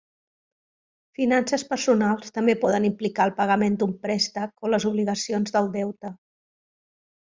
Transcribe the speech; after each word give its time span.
Finances 1.19 1.65
personals 1.73 2.33
també 2.39 2.57
poden 2.65 2.89
implicar 2.91 3.29
el 3.31 3.37
pagament 3.43 3.79
d'un 3.85 3.95
préstec, 4.09 4.59
o 4.67 4.75
les 4.75 4.93
obligacions 4.95 5.59
del 5.59 5.75
deute. 5.81 6.17